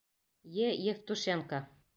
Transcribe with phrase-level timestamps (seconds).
[0.63, 0.67] Е.
[0.93, 1.57] Евтушенко